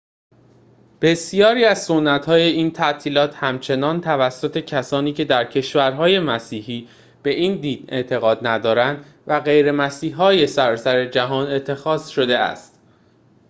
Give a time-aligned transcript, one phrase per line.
[1.01, 6.89] بسیاری از سنت‌های این تعطیلات همچنین توسط کسانی که در کشورهای مسیحی
[7.23, 12.81] به این دین اعتقاد ندارند و غیرمسیحی‌های سراسر جهان اتخاذ شده است